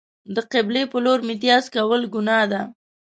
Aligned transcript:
د 0.35 0.37
قبلې 0.51 0.83
په 0.91 0.97
لور 1.05 1.19
میتیاز 1.27 1.63
کول 1.75 2.01
گناه 2.15 2.43
ده. 2.51 2.61